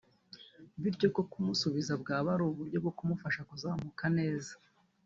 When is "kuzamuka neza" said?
3.49-4.53